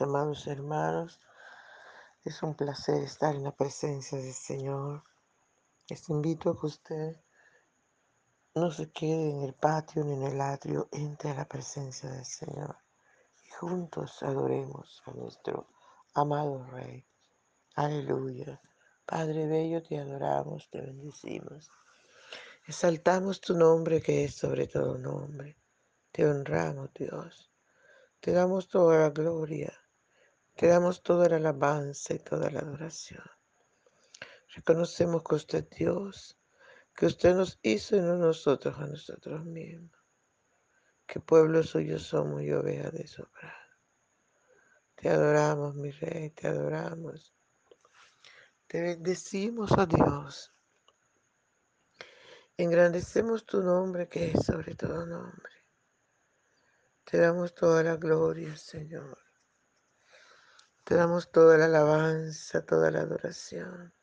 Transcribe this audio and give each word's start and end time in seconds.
amados 0.00 0.46
hermanos. 0.46 1.20
Es 2.24 2.42
un 2.42 2.54
placer 2.54 3.02
estar 3.02 3.34
en 3.34 3.44
la 3.44 3.54
presencia 3.54 4.16
del 4.16 4.32
Señor. 4.32 5.02
Les 5.88 6.08
invito 6.08 6.50
a 6.50 6.58
que 6.58 6.66
usted 6.66 7.16
no 8.54 8.70
se 8.70 8.90
quede 8.90 9.30
en 9.30 9.42
el 9.42 9.54
patio 9.54 10.04
ni 10.04 10.14
en 10.14 10.22
el 10.22 10.40
atrio, 10.40 10.88
entre 10.92 11.30
a 11.30 11.34
la 11.34 11.44
presencia 11.46 12.10
del 12.10 12.24
Señor 12.24 12.76
y 13.44 13.50
juntos 13.50 14.22
adoremos 14.22 15.02
a 15.06 15.12
nuestro 15.12 15.68
amado 16.14 16.64
Rey. 16.70 17.04
Aleluya. 17.74 18.60
Padre 19.04 19.46
Bello, 19.46 19.82
te 19.82 19.98
adoramos, 19.98 20.68
te 20.70 20.80
bendecimos. 20.80 21.70
Exaltamos 22.66 23.40
tu 23.40 23.56
nombre 23.56 24.00
que 24.00 24.24
es 24.24 24.34
sobre 24.36 24.68
todo 24.68 24.96
nombre. 24.96 25.56
Te 26.12 26.26
honramos, 26.26 26.92
Dios. 26.94 27.50
Te 28.20 28.32
damos 28.32 28.68
toda 28.68 28.98
la 29.00 29.10
gloria. 29.10 29.72
Te 30.54 30.66
damos 30.66 31.02
toda 31.02 31.28
la 31.28 31.36
alabanza 31.36 32.14
y 32.14 32.18
toda 32.18 32.50
la 32.50 32.60
adoración. 32.60 33.24
Reconocemos 34.54 35.22
que 35.24 35.34
usted 35.34 35.66
es 35.70 35.78
Dios, 35.78 36.38
que 36.94 37.06
usted 37.06 37.34
nos 37.34 37.58
hizo 37.62 37.96
y 37.96 38.00
no 38.00 38.16
nosotros 38.16 38.78
a 38.78 38.86
nosotros 38.86 39.44
mismos. 39.44 39.98
Que 41.06 41.20
pueblo 41.20 41.62
suyo 41.62 41.98
somos 41.98 42.42
y 42.42 42.52
oveja 42.52 42.90
de 42.90 43.06
su. 43.06 43.26
Te 44.94 45.08
adoramos, 45.08 45.74
mi 45.74 45.90
rey, 45.90 46.30
te 46.30 46.48
adoramos. 46.48 47.34
Te 48.66 48.80
bendecimos, 48.80 49.72
oh 49.72 49.86
Dios. 49.86 50.52
Engrandecemos 52.56 53.44
tu 53.44 53.62
nombre 53.62 54.08
que 54.08 54.30
es 54.30 54.44
sobre 54.44 54.74
todo 54.74 55.04
nombre. 55.06 55.52
Te 57.04 57.18
damos 57.18 57.54
toda 57.54 57.82
la 57.82 57.96
gloria, 57.96 58.56
Señor. 58.56 59.18
Te 60.84 60.96
damos 60.96 61.30
toda 61.30 61.56
la 61.58 61.66
alabanza, 61.66 62.64
toda 62.64 62.90
la 62.90 63.00
adoración. 63.00 63.94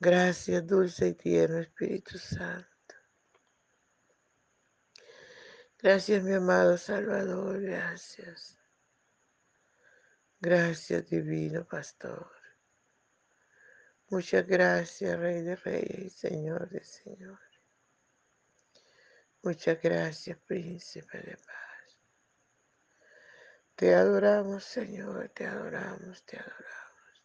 Gracias, 0.00 0.66
dulce 0.66 1.08
y 1.08 1.14
tierno 1.14 1.58
Espíritu 1.58 2.18
Santo. 2.18 2.68
Gracias, 5.80 6.22
mi 6.22 6.34
amado 6.34 6.78
Salvador, 6.78 7.60
gracias. 7.60 8.58
Gracias, 10.40 11.08
divino 11.08 11.64
Pastor. 11.66 12.30
Muchas 14.10 14.46
gracias, 14.46 15.18
Rey 15.18 15.42
de 15.42 15.56
Reyes 15.56 15.98
y 15.98 16.10
Señor 16.10 16.68
de 16.68 16.82
Señores. 16.82 17.60
Muchas 19.42 19.80
gracias, 19.82 20.38
Príncipe 20.46 21.18
de 21.18 21.36
Paz. 21.36 21.67
Te 23.78 23.94
adoramos, 23.94 24.64
Señor, 24.64 25.28
te 25.28 25.46
adoramos, 25.46 26.24
te 26.24 26.36
adoramos. 26.36 27.22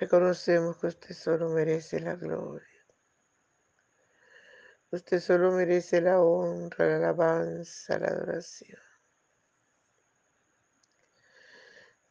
Reconocemos 0.00 0.78
que 0.78 0.88
usted 0.88 1.14
solo 1.14 1.50
merece 1.50 2.00
la 2.00 2.16
gloria. 2.16 2.84
Usted 4.90 5.20
solo 5.20 5.52
merece 5.52 6.00
la 6.00 6.20
honra, 6.20 6.86
la 6.86 6.96
alabanza, 6.96 8.00
la 8.00 8.08
adoración. 8.08 8.80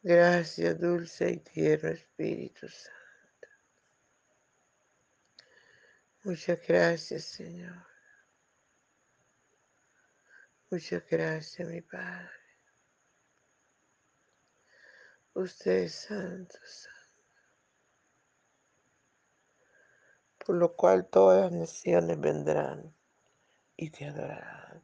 Gracias, 0.00 0.80
dulce 0.80 1.32
y 1.32 1.36
tierno 1.40 1.90
Espíritu 1.90 2.66
Santo. 2.66 3.48
Muchas 6.24 6.66
gracias, 6.66 7.24
Señor. 7.24 7.95
Muchas 10.76 11.06
gracias, 11.08 11.66
mi 11.66 11.80
Padre. 11.80 12.28
Usted 15.32 15.84
es 15.84 15.94
santo, 15.94 16.58
santo. 16.66 17.24
Por 20.36 20.56
lo 20.56 20.76
cual 20.76 21.08
todas 21.08 21.44
las 21.44 21.52
naciones 21.52 22.20
vendrán 22.20 22.94
y 23.74 23.88
te 23.88 24.04
adorarán. 24.04 24.82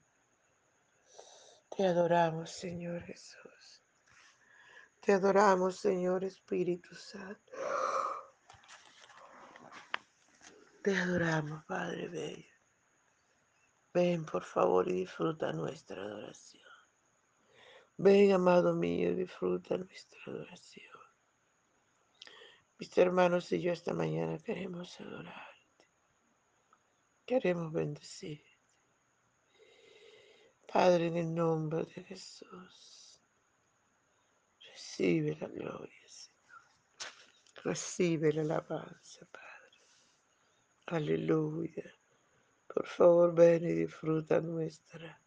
Te 1.76 1.86
adoramos, 1.86 2.50
Señor 2.50 3.02
Jesús. 3.02 3.82
Te 4.98 5.12
adoramos, 5.12 5.76
Señor 5.78 6.24
Espíritu 6.24 6.94
Santo. 6.94 7.52
Te 10.82 10.96
adoramos, 10.96 11.62
Padre 11.66 12.08
Bello. 12.08 12.51
Ven, 13.94 14.24
por 14.24 14.44
favor, 14.44 14.88
y 14.88 14.92
disfruta 14.92 15.52
nuestra 15.52 16.02
adoración. 16.02 16.62
Ven, 17.98 18.32
amado 18.32 18.74
mío, 18.74 19.10
y 19.10 19.14
disfruta 19.14 19.76
nuestra 19.76 20.18
adoración. 20.26 20.96
Mis 22.78 22.96
hermanos 22.96 23.52
y 23.52 23.60
yo 23.60 23.72
esta 23.72 23.92
mañana 23.92 24.38
queremos 24.38 24.98
adorarte. 25.00 25.88
Queremos 27.26 27.72
bendecirte. 27.72 28.58
Padre, 30.72 31.08
en 31.08 31.16
el 31.18 31.34
nombre 31.34 31.84
de 31.84 32.02
Jesús. 32.02 33.22
Recibe 34.58 35.36
la 35.36 35.48
gloria, 35.48 36.08
Señor. 36.08 36.62
Recibe 37.62 38.32
la 38.32 38.42
alabanza, 38.42 39.26
Padre. 39.26 39.42
Aleluya. 40.86 42.01
Por 42.74 42.86
favor, 42.86 43.34
ven 43.34 43.64
y 43.64 43.72
disfruta 43.72 44.40
nuestra 44.40 45.20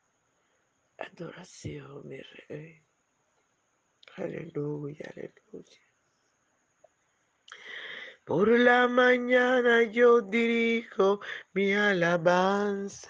adoración, 0.98 2.08
mi 2.08 2.20
Rey. 2.48 2.82
Aleluya, 4.16 5.14
aleluya. 5.16 5.82
Por 8.24 8.48
la 8.48 8.88
mañana 8.88 9.84
yo 9.84 10.22
dirijo 10.22 11.20
mi 11.54 11.74
alabanza 11.74 13.08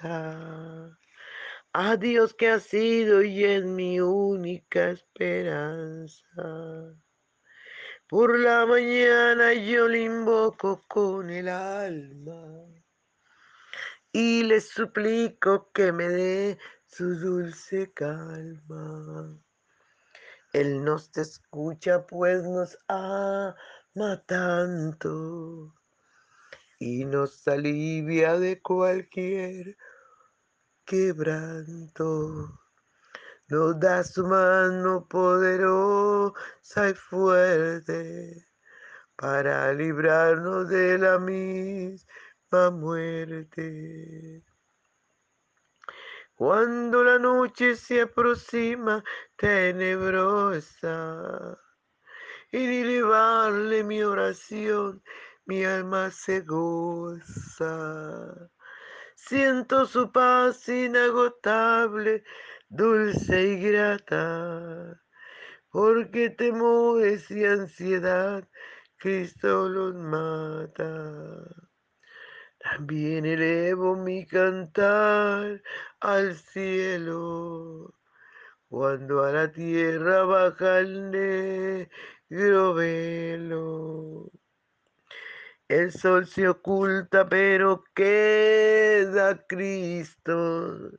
a 1.71 1.95
Dios 1.95 2.33
que 2.33 2.49
ha 2.49 2.59
sido 2.59 3.23
y 3.23 3.45
es 3.45 3.63
mi 3.63 4.01
única 4.01 4.89
esperanza. 4.89 6.23
Por 8.09 8.37
la 8.37 8.65
mañana 8.65 9.53
yo 9.53 9.87
le 9.87 10.01
invoco 10.01 10.83
con 10.89 11.29
el 11.29 11.47
alma 11.47 12.84
y 14.17 14.43
le 14.43 14.61
suplico 14.61 15.69
que 15.73 15.91
me 15.91 16.07
dé 16.07 16.57
su 16.85 17.19
dulce 17.19 17.91
calma. 17.91 19.37
Él 20.53 20.85
nos 20.85 21.17
escucha 21.17 22.07
pues 22.07 22.41
nos 22.43 22.77
ama 22.87 24.23
tanto 24.25 25.75
y 26.79 27.03
nos 27.03 27.45
alivia 27.45 28.39
de 28.39 28.61
cualquier 28.61 29.75
quebranto. 30.85 32.57
Nos 33.49 33.77
da 33.81 34.01
su 34.05 34.25
mano 34.25 35.05
poderosa 35.09 36.89
y 36.89 36.93
fuerte 36.93 38.47
para 39.17 39.73
librarnos 39.73 40.69
de 40.69 40.99
la 40.99 41.19
misma 41.19 42.09
muerte. 42.71 44.43
Cuando 46.35 47.03
la 47.03 47.17
noche 47.19 47.75
se 47.75 48.01
aproxima 48.01 49.03
tenebrosa 49.37 50.87
y 52.51 52.81
elevarle 52.81 53.83
mi 53.83 54.03
oración, 54.03 55.01
mi 55.45 55.63
alma 55.63 56.11
se 56.11 56.41
goza 56.41 57.85
Siento 59.27 59.87
su 59.87 60.11
paz 60.11 60.69
inagotable, 60.69 62.23
dulce 62.69 63.41
y 63.41 63.59
grata, 63.59 65.01
porque 65.71 66.29
temores 66.29 67.31
y 67.31 67.43
ansiedad 67.43 68.47
Cristo 68.97 69.67
los 69.67 69.95
mata. 69.95 71.74
También 72.65 73.25
elevo 73.25 73.95
mi 73.95 74.25
cantar 74.25 75.61
al 75.99 76.35
cielo, 76.35 77.93
cuando 78.67 79.23
a 79.23 79.31
la 79.31 79.51
tierra 79.51 80.23
baja 80.23 80.79
el 80.79 81.11
negro 81.11 82.73
velo. 82.73 84.31
El 85.67 85.91
sol 85.91 86.25
se 86.25 86.49
oculta, 86.49 87.29
pero 87.29 87.83
queda 87.93 89.45
Cristo, 89.45 90.91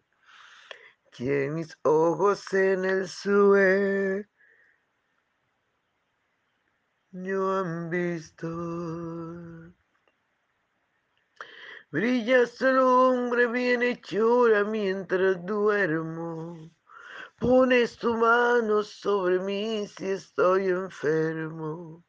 quien 1.10 1.54
mis 1.54 1.76
ojos 1.82 2.52
en 2.54 2.84
el 2.84 3.08
sueño 3.08 4.28
han 7.12 7.90
visto. 7.90 9.75
Brilla 11.90 12.44
lumbre 12.60 13.46
bien 13.46 13.82
hechura 13.82 14.64
mientras 14.64 15.44
duermo, 15.46 16.70
Pones 17.38 17.96
tu 17.98 18.16
mano 18.16 18.82
sobre 18.82 19.38
mí 19.38 19.86
si 19.86 20.06
estoy 20.06 20.68
enfermo. 20.68 22.04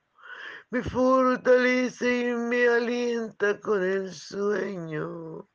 Me 0.71 0.81
fortalece 0.81 2.29
y 2.29 2.33
me 2.33 2.68
alienta 2.68 3.59
con 3.59 3.83
el 3.83 4.13
sueño. 4.13 5.50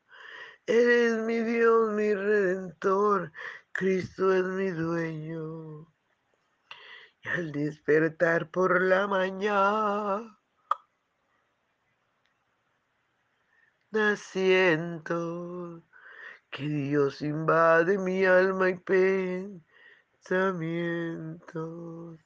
Eres 0.66 1.19
mi 1.24 1.40
Dios, 1.40 1.90
mi 1.90 2.14
redentor. 2.14 3.32
Cristo 3.72 4.32
es 4.32 4.44
mi 4.44 4.70
dueño. 4.70 5.86
Y 7.24 7.28
al 7.28 7.50
despertar 7.50 8.50
por 8.50 8.80
la 8.82 9.06
mañana, 9.06 10.38
siento 14.16 15.82
que 16.50 16.64
Dios 16.64 17.22
invade 17.22 17.98
mi 17.98 18.24
alma 18.24 18.70
y 18.70 18.78
pensamientos. 20.20 22.18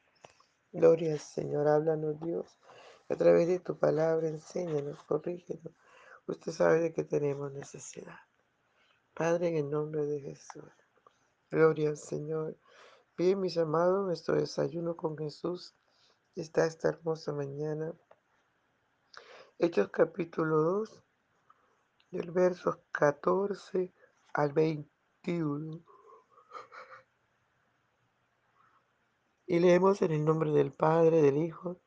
Gloria 0.71 1.13
al 1.13 1.19
Señor, 1.19 1.67
háblanos 1.67 2.19
Dios. 2.19 2.57
A 3.09 3.15
través 3.15 3.47
de 3.47 3.59
tu 3.59 3.77
palabra, 3.77 4.27
enséñanos, 4.27 5.03
corrígenos. 5.03 5.73
Usted 6.27 6.51
sabe 6.51 6.79
de 6.79 6.93
que 6.93 7.03
tenemos 7.03 7.51
necesidad. 7.51 8.19
Padre, 9.13 9.49
en 9.49 9.57
el 9.57 9.69
nombre 9.69 10.07
de 10.07 10.19
Jesús. 10.21 10.63
Gloria 11.51 11.89
al 11.89 11.97
Señor. 11.97 12.57
Bien, 13.15 13.39
mis 13.39 13.59
amados, 13.59 14.05
nuestro 14.07 14.35
desayuno 14.35 14.97
con 14.97 15.15
Jesús 15.15 15.75
está 16.35 16.65
esta 16.65 16.89
hermosa 16.89 17.31
mañana. 17.31 17.93
Hechos 19.59 19.89
capítulo 19.89 20.63
2, 20.63 21.03
del 22.09 22.31
verso 22.31 22.81
14 22.91 23.93
al 24.33 24.51
21. 24.51 25.79
Y 29.45 29.59
leemos 29.59 30.01
en 30.01 30.11
el 30.11 30.25
nombre 30.25 30.49
del 30.49 30.71
Padre, 30.71 31.21
del 31.21 31.37
Hijo 31.37 31.79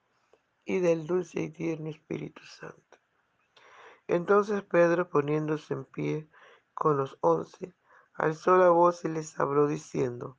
y 0.65 0.79
del 0.79 1.09
dulce 1.09 1.41
y 1.41 1.51
tierno 1.51 1.91
Espíritu 1.91 2.43
Santo. 2.45 2.99
Entonces 4.07 4.63
Pedro, 4.63 5.11
poniéndose 5.11 5.75
en 5.75 5.85
pie 5.87 6.31
con 6.77 6.99
los 6.99 7.17
once, 7.23 7.75
alzó 8.13 8.59
la 8.59 8.69
voz 8.69 9.05
y 9.05 9.09
les 9.09 9.41
habló 9.41 9.67
diciendo, 9.67 10.39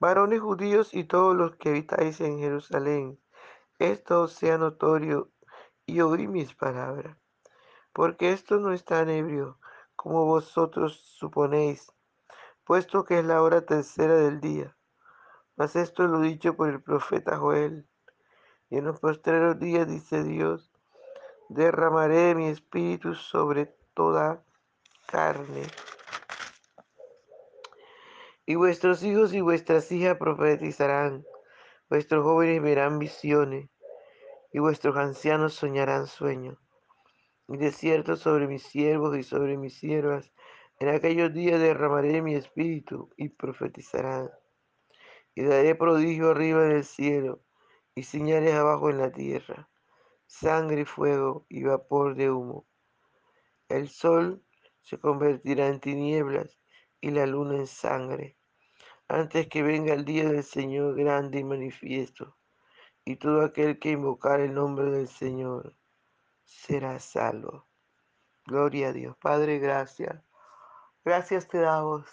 Varones 0.00 0.40
judíos 0.40 0.92
y 0.92 1.04
todos 1.04 1.36
los 1.36 1.54
que 1.56 1.70
habitáis 1.70 2.20
en 2.20 2.40
Jerusalén, 2.40 3.20
esto 3.78 4.26
sea 4.26 4.58
notorio 4.58 5.30
y 5.86 6.00
oí 6.00 6.26
mis 6.26 6.54
palabras, 6.54 7.16
porque 7.92 8.32
esto 8.32 8.58
no 8.58 8.72
es 8.72 8.84
tan 8.84 9.08
ebrio 9.08 9.60
como 9.94 10.26
vosotros 10.26 10.98
suponéis, 11.16 11.92
puesto 12.64 13.04
que 13.04 13.20
es 13.20 13.24
la 13.24 13.40
hora 13.40 13.64
tercera 13.64 14.16
del 14.16 14.40
día. 14.40 14.76
Mas 15.56 15.76
esto 15.76 16.08
lo 16.08 16.20
dicho 16.20 16.56
por 16.56 16.68
el 16.68 16.82
profeta 16.82 17.36
Joel. 17.38 17.86
Y 18.70 18.78
en 18.78 18.86
los 18.86 18.98
postreros 18.98 19.60
días, 19.60 19.86
dice 19.86 20.24
Dios, 20.24 20.72
derramaré 21.48 22.34
mi 22.34 22.48
espíritu 22.48 23.14
sobre 23.14 23.66
toda 23.94 24.42
carne. 25.06 25.62
Y 28.46 28.54
vuestros 28.56 29.02
hijos 29.02 29.32
y 29.32 29.40
vuestras 29.40 29.90
hijas 29.92 30.16
profetizarán, 30.18 31.24
vuestros 31.88 32.24
jóvenes 32.24 32.62
verán 32.62 32.98
visiones, 32.98 33.68
y 34.52 34.58
vuestros 34.58 34.96
ancianos 34.96 35.54
soñarán 35.54 36.06
sueños. 36.06 36.58
Y 37.48 37.56
de 37.56 37.72
cierto 37.72 38.16
sobre 38.16 38.46
mis 38.46 38.62
siervos 38.62 39.16
y 39.16 39.22
sobre 39.22 39.56
mis 39.56 39.78
siervas, 39.78 40.32
en 40.78 40.88
aquellos 40.88 41.32
días 41.32 41.60
derramaré 41.60 42.22
mi 42.22 42.34
espíritu 42.34 43.10
y 43.16 43.28
profetizarán 43.28 44.30
y 45.34 45.42
daré 45.42 45.74
prodigio 45.74 46.30
arriba 46.30 46.64
en 46.64 46.72
el 46.72 46.84
cielo 46.84 47.40
y 47.94 48.04
señales 48.04 48.54
abajo 48.54 48.90
en 48.90 48.98
la 48.98 49.10
tierra, 49.10 49.68
sangre 50.26 50.82
y 50.82 50.84
fuego 50.84 51.46
y 51.48 51.64
vapor 51.64 52.14
de 52.14 52.30
humo. 52.30 52.66
El 53.68 53.88
sol 53.88 54.43
se 54.84 54.98
convertirá 54.98 55.66
en 55.66 55.80
tinieblas 55.80 56.56
y 57.00 57.10
la 57.10 57.26
luna 57.26 57.56
en 57.56 57.66
sangre, 57.66 58.36
antes 59.08 59.48
que 59.48 59.62
venga 59.62 59.92
el 59.92 60.04
día 60.04 60.28
del 60.28 60.44
Señor 60.44 60.94
grande 60.94 61.40
y 61.40 61.44
manifiesto, 61.44 62.36
y 63.04 63.16
todo 63.16 63.42
aquel 63.42 63.78
que 63.78 63.90
invocar 63.90 64.40
el 64.40 64.54
nombre 64.54 64.90
del 64.90 65.08
Señor 65.08 65.74
será 66.44 67.00
salvo. 67.00 67.66
Gloria 68.46 68.88
a 68.88 68.92
Dios. 68.92 69.16
Padre, 69.18 69.58
gracias. 69.58 70.22
Gracias 71.04 71.48
te 71.48 71.58
damos 71.58 72.06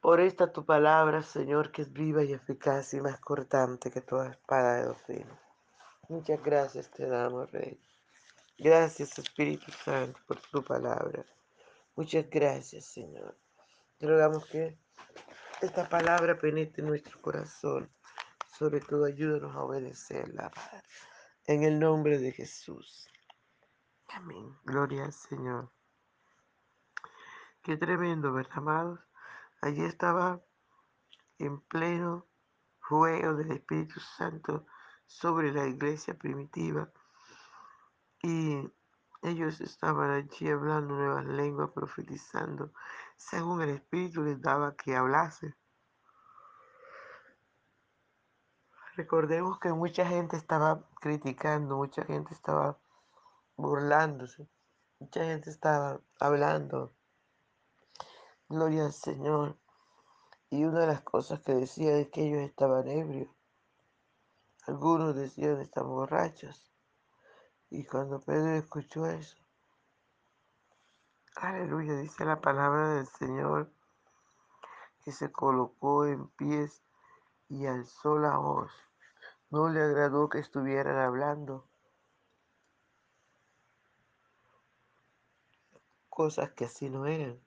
Por 0.00 0.20
esta 0.20 0.52
tu 0.52 0.64
palabra, 0.64 1.22
Señor, 1.22 1.72
que 1.72 1.82
es 1.82 1.92
viva 1.92 2.22
y 2.22 2.32
eficaz 2.32 2.94
y 2.94 3.00
más 3.00 3.20
cortante 3.20 3.90
que 3.90 4.00
toda 4.00 4.30
espada 4.30 4.76
de 4.76 4.84
doctrina. 4.84 5.38
Muchas 6.08 6.42
gracias 6.42 6.90
te 6.90 7.06
damos, 7.06 7.50
Rey. 7.50 7.78
Gracias, 8.60 9.16
Espíritu 9.16 9.70
Santo, 9.70 10.18
por 10.26 10.40
tu 10.40 10.64
palabra. 10.64 11.24
Muchas 11.94 12.28
gracias, 12.28 12.86
Señor. 12.86 13.38
Te 13.98 14.08
rogamos 14.08 14.46
que 14.46 14.76
esta 15.60 15.88
palabra 15.88 16.36
penetre 16.36 16.82
en 16.82 16.88
nuestro 16.88 17.22
corazón. 17.22 17.88
Sobre 18.58 18.80
todo, 18.80 19.04
ayúdanos 19.04 19.54
a 19.54 19.62
obedecerla. 19.62 20.50
En 21.46 21.62
el 21.62 21.78
nombre 21.78 22.18
de 22.18 22.32
Jesús. 22.32 23.08
Amén. 24.08 24.58
Gloria 24.64 25.04
al 25.04 25.12
Señor. 25.12 25.70
Qué 27.62 27.76
tremendo, 27.76 28.32
¿verdad, 28.32 28.58
amados? 28.58 29.00
Allí 29.60 29.84
estaba 29.84 30.42
en 31.38 31.60
pleno 31.60 32.26
juego 32.80 33.34
del 33.34 33.52
Espíritu 33.52 34.00
Santo 34.00 34.66
sobre 35.06 35.52
la 35.52 35.64
iglesia 35.64 36.18
primitiva 36.18 36.90
y 38.22 38.70
ellos 39.22 39.60
estaban 39.60 40.10
allí 40.10 40.48
hablando 40.48 40.94
nuevas 40.94 41.24
lenguas, 41.26 41.70
profetizando, 41.70 42.72
según 43.16 43.62
el 43.62 43.70
Espíritu 43.70 44.22
les 44.22 44.40
daba 44.40 44.76
que 44.76 44.96
hablase. 44.96 45.54
Recordemos 48.96 49.58
que 49.60 49.72
mucha 49.72 50.06
gente 50.06 50.36
estaba 50.36 50.88
criticando, 51.00 51.76
mucha 51.76 52.04
gente 52.04 52.34
estaba 52.34 52.78
burlándose, 53.56 54.48
mucha 54.98 55.24
gente 55.24 55.50
estaba 55.50 56.00
hablando. 56.18 56.92
Gloria 58.48 58.86
al 58.86 58.92
Señor. 58.92 59.58
Y 60.50 60.64
una 60.64 60.80
de 60.80 60.86
las 60.86 61.02
cosas 61.02 61.40
que 61.40 61.54
decía 61.54 61.96
es 61.98 62.08
que 62.08 62.26
ellos 62.26 62.40
estaban 62.40 62.88
ebrios. 62.88 63.28
Algunos 64.66 65.14
decían 65.14 65.60
están 65.60 65.86
borrachos. 65.88 66.72
Y 67.70 67.84
cuando 67.84 68.20
Pedro 68.20 68.52
escuchó 68.52 69.06
eso, 69.06 69.36
aleluya, 71.36 71.96
dice 71.96 72.24
la 72.24 72.40
palabra 72.40 72.94
del 72.94 73.06
Señor, 73.06 73.70
que 75.04 75.12
se 75.12 75.30
colocó 75.30 76.06
en 76.06 76.28
pies 76.28 76.82
y 77.48 77.66
alzó 77.66 78.18
la 78.18 78.36
voz. 78.38 78.72
No 79.50 79.68
le 79.68 79.80
agradó 79.80 80.28
que 80.28 80.38
estuvieran 80.38 80.96
hablando 80.96 81.66
cosas 86.18 86.50
que 86.50 86.64
así 86.64 86.90
no 86.90 87.06
eran. 87.06 87.38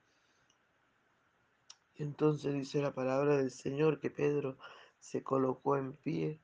Entonces 1.96 2.54
dice 2.54 2.82
la 2.82 2.94
palabra 2.94 3.36
del 3.36 3.52
Señor 3.52 4.00
que 4.00 4.10
Pedro 4.10 4.58
se 5.02 5.24
colocó 5.24 5.76
en 5.76 5.92
pie 5.92 6.40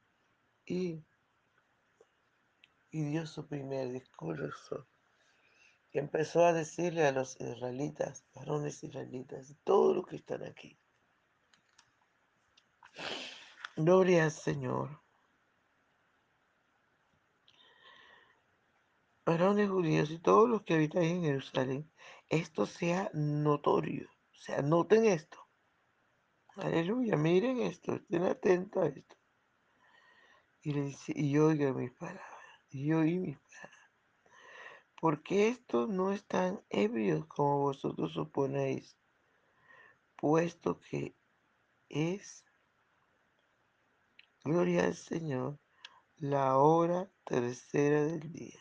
y, 0.65 1.01
y 2.91 3.03
dio 3.06 3.25
su 3.25 3.48
primer 3.48 3.91
discurso. 3.91 4.88
Y 5.91 6.00
empezó 6.00 6.46
a 6.46 6.53
decirle 6.53 7.06
a 7.06 7.12
los 7.12 7.39
israelitas, 7.39 8.25
varones 8.34 8.84
israelitas, 8.84 9.56
todos 9.63 9.96
los 9.96 10.06
que 10.06 10.17
están 10.17 10.44
aquí, 10.44 10.77
gloria 13.75 14.25
al 14.25 14.32
Señor. 14.32 15.01
Varones 19.25 19.70
judíos 19.70 20.10
y 20.10 20.20
todos 20.20 20.50
los 20.50 20.63
que 20.63 20.75
habitan 20.75 21.03
en 21.03 21.24
Jerusalén, 21.24 21.91
esto 22.29 22.65
sea 22.65 23.10
notorio. 23.13 24.10
O 24.32 24.38
sea, 24.38 24.62
noten 24.62 25.06
esto. 25.06 25.38
Aleluya, 26.56 27.15
miren 27.17 27.60
esto, 27.60 27.94
estén 27.96 28.24
atentos 28.24 28.84
a 28.84 28.88
esto. 28.88 29.15
Y 30.62 30.74
le 30.74 30.82
dice, 30.82 31.13
y 31.15 31.38
oigan 31.38 31.75
mis 31.75 31.91
palabras, 31.91 32.37
y 32.70 32.92
oí 32.94 33.20
mis 33.20 33.38
palabras. 33.38 33.92
Porque 35.00 35.50
estos 35.50 35.90
no 35.90 36.12
están 36.12 36.64
ebrios 36.70 37.26
como 37.28 37.60
vosotros 37.60 38.14
suponéis, 38.14 38.98
puesto 40.16 40.80
que 40.80 41.16
es, 41.90 42.44
gloria 44.44 44.86
al 44.86 44.96
Señor, 44.96 45.60
la 46.16 46.58
hora 46.58 47.12
tercera 47.24 48.04
del 48.04 48.32
día. 48.32 48.60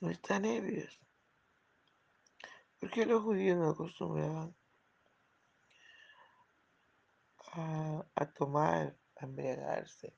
No 0.00 0.08
están 0.08 0.46
ebrios. 0.46 0.98
Porque 2.78 3.04
los 3.04 3.22
judíos 3.22 3.58
no 3.58 3.70
acostumbraban 3.70 4.56
a 7.52 8.32
tomar, 8.32 8.96
a 9.16 9.24
embriagarse 9.24 10.14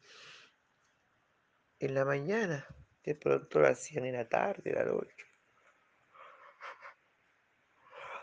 en 1.82 1.94
la 1.94 2.04
mañana. 2.04 2.66
De 3.02 3.16
pronto 3.16 3.58
lo 3.58 3.66
hacían 3.66 4.04
en 4.04 4.14
la 4.14 4.28
tarde, 4.28 4.70
en 4.70 4.76
la 4.76 4.84
noche. 4.84 5.16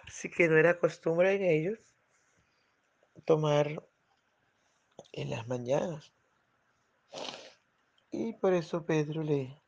Así 0.08 0.30
que 0.32 0.48
no 0.48 0.58
era 0.58 0.80
costumbre 0.80 1.36
en 1.36 1.44
ellos 1.44 1.80
tomar 3.26 3.86
en 5.12 5.30
las 5.30 5.48
mañanas. 5.48 6.14
Y 8.12 8.34
por 8.34 8.54
eso 8.54 8.86
Pedro 8.86 9.24
le, 9.24 9.62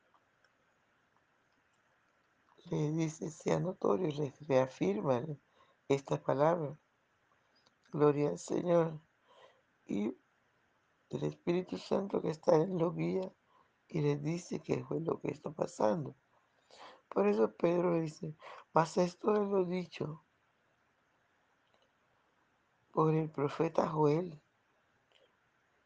le 2.72 2.92
dice, 2.92 3.30
sea 3.30 3.60
notorio, 3.60 4.08
le 4.08 4.34
reafirma 4.48 5.24
esta 5.90 6.24
palabra. 6.24 6.80
Gloria 7.92 8.30
al 8.30 8.40
Señor. 8.40 9.00
Y 9.86 10.18
el 11.10 11.24
Espíritu 11.26 11.78
Santo 11.78 12.22
que 12.22 12.30
está 12.30 12.56
en 12.56 12.78
los 12.78 12.96
guía 12.96 13.32
y 13.92 14.00
les 14.00 14.24
dice 14.24 14.62
que 14.62 14.84
fue 14.86 15.02
lo 15.02 15.20
que 15.20 15.32
está 15.32 15.52
pasando. 15.52 16.16
Por 17.10 17.28
eso 17.28 17.54
Pedro 17.54 18.00
dice, 18.00 18.34
mas 18.74 18.98
esto 18.98 19.34
es 19.34 19.50
lo 19.50 19.66
dicho 19.66 20.24
por 22.92 23.14
el 23.14 23.30
profeta 23.30 23.90
Joel. 23.90 24.42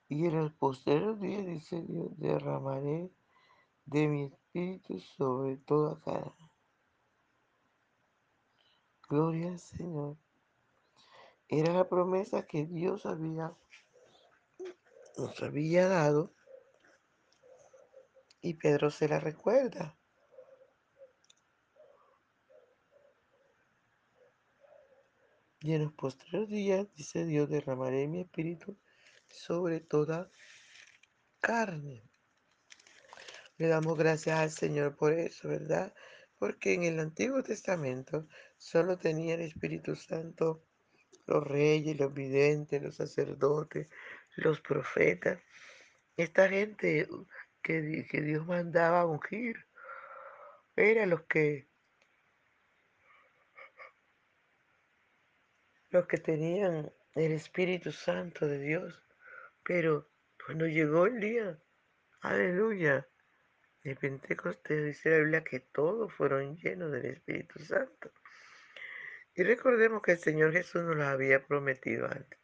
Y 0.07 0.27
en 0.27 0.35
el 0.35 0.53
posterior 0.53 1.19
día, 1.19 1.43
dice 1.43 1.81
Dios, 1.81 2.15
derramaré 2.17 3.11
de 3.85 4.07
mi 4.07 4.25
espíritu 4.25 4.99
sobre 4.99 5.57
toda 5.57 5.99
cara. 6.01 6.35
Gloria 9.09 9.49
al 9.49 9.59
Señor. 9.59 10.15
Era 11.47 11.73
la 11.73 11.89
promesa 11.89 12.45
que 12.45 12.67
Dios 12.67 13.07
había, 13.07 13.55
nos 15.17 15.41
había 15.41 15.87
dado 15.87 16.34
y 18.45 18.53
Pedro 18.53 18.91
se 18.91 19.07
la 19.07 19.19
recuerda. 19.19 19.97
Y 25.61 25.73
en 25.73 25.83
los 25.85 25.93
posteriores 25.93 26.49
días, 26.49 26.87
dice 26.95 27.25
Dios, 27.25 27.49
derramaré 27.49 28.07
mi 28.07 28.21
espíritu 28.21 28.77
sobre 29.27 29.79
toda 29.79 30.29
carne. 31.39 32.03
Le 33.57 33.67
damos 33.67 33.97
gracias 33.97 34.39
al 34.39 34.51
Señor 34.51 34.95
por 34.95 35.13
eso, 35.13 35.47
¿verdad? 35.47 35.91
Porque 36.37 36.73
en 36.73 36.83
el 36.83 36.99
Antiguo 36.99 37.41
Testamento 37.41 38.27
solo 38.57 38.99
tenía 38.99 39.33
el 39.33 39.41
Espíritu 39.41 39.95
Santo 39.95 40.63
los 41.25 41.43
reyes, 41.43 41.97
los 41.97 42.13
videntes, 42.13 42.79
los 42.79 42.97
sacerdotes, 42.97 43.87
los 44.35 44.61
profetas. 44.61 45.41
Esta 46.15 46.47
gente 46.47 47.07
que, 47.65 48.21
Dios 48.21 48.45
mandaba 48.45 49.07
ungir 49.07 49.65
eran 50.75 51.09
los 51.09 51.23
que 51.23 51.67
los 55.89 56.05
que 56.05 56.17
tenían 56.17 56.91
el 57.15 57.31
Espíritu 57.31 57.91
Santo 57.91 58.45
de 58.47 58.59
Dios. 58.59 59.01
Pero 59.63 60.11
cuando 60.45 60.67
llegó 60.67 61.07
el 61.07 61.19
día, 61.19 61.57
aleluya, 62.21 63.07
de 63.83 63.95
Pentecostés, 63.95 64.85
dice 64.85 65.09
la 65.09 65.17
Biblia 65.19 65.43
que 65.43 65.61
todos 65.61 66.13
fueron 66.13 66.57
llenos 66.57 66.91
del 66.91 67.05
Espíritu 67.05 67.59
Santo. 67.59 68.11
Y 69.33 69.43
recordemos 69.43 70.01
que 70.01 70.11
el 70.11 70.19
Señor 70.19 70.51
Jesús 70.51 70.83
nos 70.83 70.97
lo 70.97 71.05
había 71.05 71.45
prometido 71.47 72.05
antes. 72.05 72.39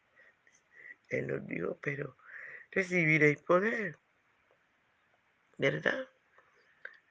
Él 1.08 1.26
nos 1.26 1.46
dijo, 1.46 1.78
pero 1.82 2.16
recibiréis 2.70 3.42
poder. 3.42 4.01
¿Verdad? 5.58 6.08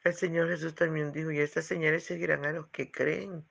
El 0.03 0.13
Señor 0.13 0.50
Jesús 0.50 0.74
también 0.74 1.12
dijo, 1.12 1.31
y 1.31 1.39
estas 1.39 1.65
señales 1.65 2.05
seguirán 2.05 2.45
a 2.45 2.51
los 2.51 2.67
que 2.69 2.91
creen. 2.91 3.48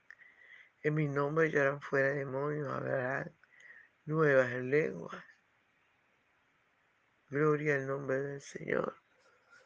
En 0.83 0.95
mi 0.95 1.07
nombre 1.07 1.51
llorarán 1.51 1.81
fuera 1.81 2.09
demonios, 2.09 2.69
hablarán 2.69 3.33
nuevas 4.05 4.51
lenguas. 4.51 5.25
Gloria 7.29 7.77
al 7.77 7.87
nombre 7.87 8.21
del 8.21 8.41
Señor. 8.41 8.97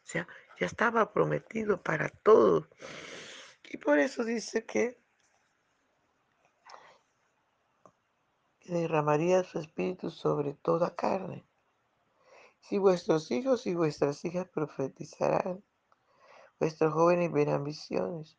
O 0.02 0.06
sea, 0.06 0.28
ya 0.60 0.66
estaba 0.66 1.12
prometido 1.12 1.82
para 1.82 2.10
todos. 2.10 2.68
Y 3.64 3.78
por 3.78 3.98
eso 3.98 4.22
dice 4.22 4.66
que 4.66 4.98
derramaría 8.66 9.42
su 9.44 9.58
espíritu 9.58 10.10
sobre 10.10 10.52
toda 10.54 10.94
carne. 10.94 11.46
Si 12.66 12.78
vuestros 12.78 13.30
hijos 13.30 13.66
y 13.66 13.74
vuestras 13.74 14.24
hijas 14.24 14.48
profetizarán, 14.48 15.62
vuestros 16.58 16.94
jóvenes 16.94 17.30
verán 17.30 17.62
visiones 17.62 18.38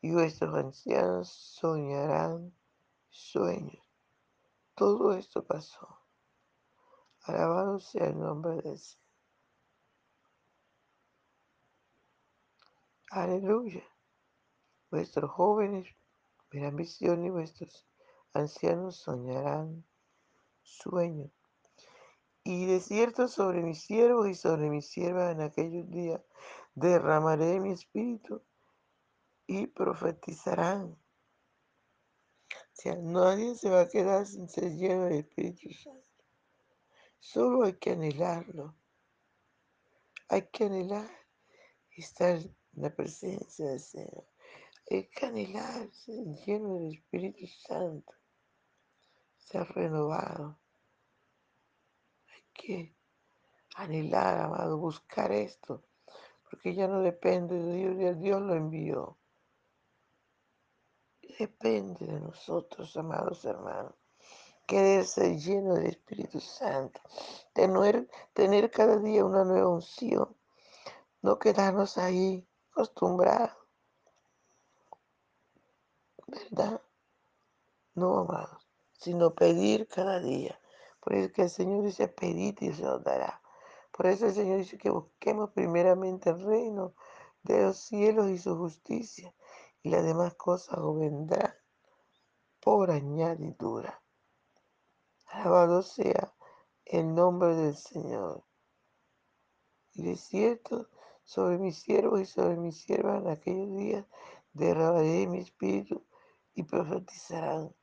y 0.00 0.10
vuestros 0.10 0.54
ancianos 0.54 1.28
soñarán 1.28 2.56
sueños. 3.10 3.84
Todo 4.74 5.12
esto 5.12 5.44
pasó. 5.44 6.00
Alabado 7.24 7.78
sea 7.78 8.06
el 8.06 8.18
nombre 8.18 8.54
de 8.62 8.78
Señor. 8.78 9.02
Aleluya. 13.10 13.84
Vuestros 14.90 15.30
jóvenes 15.30 15.94
verán 16.50 16.74
visiones 16.74 17.26
y 17.26 17.30
vuestros 17.30 17.86
ancianos 18.32 18.96
soñarán 18.96 19.84
sueños. 20.62 21.41
Y 22.44 22.66
de 22.66 22.80
cierto 22.80 23.28
sobre 23.28 23.62
mis 23.62 23.82
siervos 23.82 24.28
y 24.28 24.34
sobre 24.34 24.68
mis 24.68 24.86
siervas 24.86 25.32
en 25.32 25.42
aquellos 25.42 25.88
días 25.90 26.20
derramaré 26.74 27.60
mi 27.60 27.72
espíritu 27.72 28.42
y 29.46 29.66
profetizarán. 29.66 30.98
O 32.52 32.74
sea, 32.74 32.96
nadie 32.96 33.54
se 33.54 33.70
va 33.70 33.82
a 33.82 33.88
quedar 33.88 34.26
sin 34.26 34.48
ser 34.48 34.72
lleno 34.72 35.04
del 35.04 35.18
Espíritu 35.20 35.70
Santo. 35.72 36.02
Solo 37.20 37.64
hay 37.64 37.74
que 37.74 37.90
anhelarlo. 37.90 38.74
Hay 40.28 40.48
que 40.48 40.64
anhelar 40.64 41.10
estar 41.96 42.36
en 42.36 42.56
la 42.72 42.94
presencia 42.94 43.66
del 43.66 43.80
Señor. 43.80 44.26
Hay 44.90 45.08
que 45.08 45.26
anhelar 45.26 45.92
ser 45.92 46.24
lleno 46.46 46.74
del 46.76 46.94
Espíritu 46.94 47.46
Santo, 47.46 48.12
ser 49.36 49.68
renovado. 49.74 50.58
Que 52.52 52.94
anhelar, 53.76 54.38
amado, 54.38 54.78
buscar 54.78 55.32
esto, 55.32 55.82
porque 56.48 56.74
ya 56.74 56.86
no 56.86 57.00
depende 57.00 57.58
de 57.58 57.94
Dios, 57.94 58.18
Dios 58.20 58.42
lo 58.42 58.54
envió. 58.54 59.18
Depende 61.38 62.06
de 62.06 62.20
nosotros, 62.20 62.96
amados 62.96 63.44
hermanos. 63.44 63.94
Querer 64.66 65.04
ser 65.04 65.36
lleno 65.38 65.74
del 65.74 65.86
Espíritu 65.86 66.40
Santo, 66.40 67.00
tener, 67.52 68.08
tener 68.32 68.70
cada 68.70 68.98
día 68.98 69.24
una 69.24 69.44
nueva 69.44 69.68
unción, 69.68 70.36
no 71.20 71.38
quedarnos 71.38 71.98
ahí 71.98 72.46
acostumbrados, 72.70 73.56
¿verdad? 76.26 76.80
No, 77.94 78.20
amados, 78.20 78.66
sino 78.92 79.34
pedir 79.34 79.88
cada 79.88 80.20
día. 80.20 80.58
Por 81.02 81.14
eso 81.14 81.32
el 81.42 81.50
Señor 81.50 81.82
dice, 81.82 82.06
pedid 82.06 82.56
y 82.60 82.72
se 82.72 82.86
os 82.86 83.02
dará. 83.02 83.42
Por 83.90 84.06
eso 84.06 84.26
el 84.26 84.34
Señor 84.34 84.58
dice 84.58 84.78
que 84.78 84.88
busquemos 84.88 85.50
primeramente 85.50 86.30
el 86.30 86.40
reino 86.40 86.94
de 87.42 87.62
los 87.62 87.78
cielos 87.78 88.30
y 88.30 88.38
su 88.38 88.56
justicia, 88.56 89.34
y 89.82 89.90
las 89.90 90.04
demás 90.04 90.34
cosas 90.34 90.78
os 90.78 90.96
por 92.60 92.92
añadidura. 92.92 94.00
Alabado 95.26 95.82
sea 95.82 96.32
el 96.84 97.12
nombre 97.12 97.56
del 97.56 97.76
Señor. 97.76 98.44
Y 99.94 100.04
de 100.04 100.16
cierto, 100.16 100.88
sobre 101.24 101.58
mis 101.58 101.80
siervos 101.80 102.20
y 102.20 102.26
sobre 102.26 102.56
mis 102.56 102.80
siervas 102.80 103.22
en 103.22 103.28
aquellos 103.28 103.76
días 103.76 104.06
derramaré 104.52 105.26
mi 105.26 105.38
espíritu 105.38 106.06
y 106.54 106.62
profetizarán. 106.62 107.74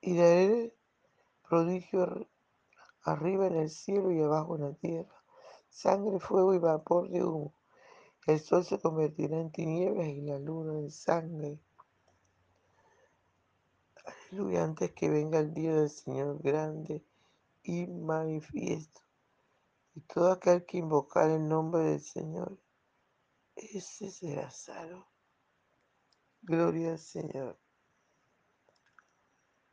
Y 0.00 0.16
daré 0.16 0.76
prodigio 1.50 2.28
arriba 3.02 3.48
en 3.48 3.56
el 3.56 3.70
cielo 3.70 4.12
y 4.12 4.22
abajo 4.22 4.54
en 4.54 4.62
la 4.62 4.74
tierra, 4.74 5.22
sangre, 5.68 6.20
fuego 6.20 6.54
y 6.54 6.58
vapor 6.58 7.10
de 7.10 7.24
humo. 7.24 7.52
El 8.26 8.38
sol 8.38 8.64
se 8.64 8.78
convertirá 8.78 9.40
en 9.40 9.50
tinieblas 9.50 10.06
y 10.06 10.20
la 10.20 10.38
luna 10.38 10.78
en 10.78 10.90
sangre. 10.92 11.58
Aleluya, 14.04 14.62
antes 14.62 14.92
que 14.92 15.10
venga 15.10 15.40
el 15.40 15.52
día 15.52 15.74
del 15.74 15.90
Señor 15.90 16.40
grande 16.40 17.04
y 17.64 17.88
manifiesto. 17.88 19.00
Y 19.96 20.02
todo 20.02 20.30
aquel 20.30 20.64
que 20.64 20.78
invocar 20.78 21.30
el 21.30 21.48
nombre 21.48 21.82
del 21.82 22.00
Señor, 22.00 22.56
ese 23.56 24.08
será 24.12 24.50
salvo. 24.50 25.08
Gloria 26.42 26.92
al 26.92 26.98
Señor. 27.00 27.58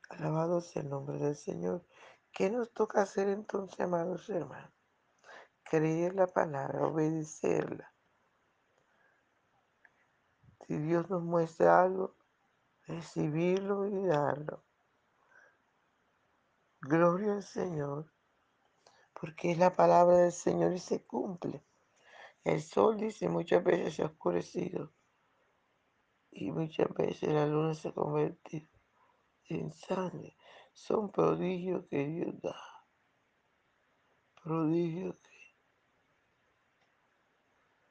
Alabado 0.09 0.61
sea 0.61 0.81
el 0.81 0.89
nombre 0.89 1.17
del 1.17 1.35
Señor. 1.35 1.85
¿Qué 2.31 2.49
nos 2.49 2.71
toca 2.71 3.01
hacer 3.01 3.27
entonces, 3.27 3.79
amados 3.79 4.29
hermanos? 4.29 4.71
Creer 5.63 6.15
la 6.15 6.27
palabra, 6.27 6.87
obedecerla. 6.87 7.93
Si 10.65 10.77
Dios 10.77 11.09
nos 11.09 11.23
muestra 11.23 11.81
algo, 11.81 12.15
recibirlo 12.85 13.85
y 13.87 14.05
darlo. 14.05 14.63
Gloria 16.81 17.33
al 17.33 17.43
Señor, 17.43 18.13
porque 19.13 19.51
es 19.51 19.57
la 19.57 19.75
palabra 19.75 20.17
del 20.17 20.31
Señor 20.31 20.73
y 20.73 20.79
se 20.79 21.03
cumple. 21.05 21.63
El 22.43 22.61
sol 22.61 22.97
dice 22.97 23.27
muchas 23.27 23.63
veces 23.63 23.95
se 23.95 24.03
ha 24.03 24.05
oscurecido 24.05 24.93
y 26.31 26.51
muchas 26.51 26.93
veces 26.93 27.29
la 27.33 27.45
luna 27.45 27.73
se 27.73 27.89
ha 27.89 27.93
convertido 27.93 28.76
en 29.49 29.71
sangre. 29.71 30.35
Son 30.73 31.11
prodigios 31.11 31.85
que 31.89 32.05
Dios 32.05 32.41
da. 32.41 32.55
Prodigios 34.43 35.15
que... 35.17 35.55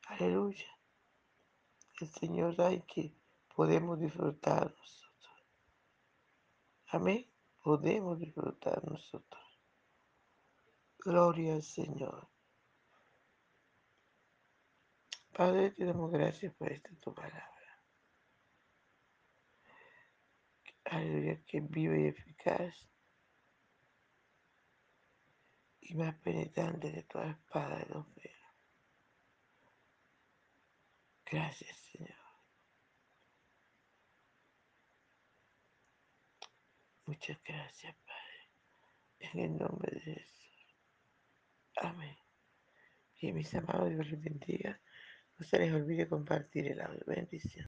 Aleluya. 0.09 0.67
El 2.01 2.09
Señor 2.09 2.57
da 2.57 2.73
y 2.73 2.83
que 2.83 3.15
podemos 3.55 3.99
disfrutar 3.99 4.75
nosotros. 4.77 5.07
Amén. 6.89 7.27
Podemos 7.63 8.19
disfrutar 8.19 8.85
nosotros. 8.89 9.43
Gloria 10.99 11.55
al 11.55 11.63
Señor. 11.63 12.29
Padre, 15.37 15.71
te 15.73 15.85
damos 15.85 16.11
gracias 16.11 16.55
por 16.55 16.73
esta 16.73 16.91
tu 16.97 17.13
palabra. 17.13 17.56
Aleluya, 20.97 21.43
que 21.47 21.61
vive 21.61 22.01
y 22.01 22.07
eficaz 22.07 22.89
y 25.81 25.95
más 25.95 26.15
penetrante 26.21 26.91
de 26.91 27.03
toda 27.03 27.31
espada 27.33 27.79
de 27.79 27.87
los 27.87 28.07
filos. 28.15 28.37
Gracias, 31.31 31.77
Señor. 31.93 32.17
Muchas 37.05 37.39
gracias, 37.45 37.95
Padre. 37.95 38.51
En 39.19 39.39
el 39.41 39.59
nombre 39.59 39.93
de 39.93 40.01
Jesús. 40.01 40.77
Amén. 41.77 42.17
Y 43.21 43.33
mis 43.33 43.55
amados, 43.55 43.91
Dios 43.91 44.11
les 44.11 44.21
bendiga. 44.21 44.81
No 45.39 45.47
se 45.47 45.59
les 45.59 45.73
olvide 45.73 46.09
compartir 46.09 46.69
el 46.69 46.81
audio. 46.81 47.05
Bendición. 47.07 47.65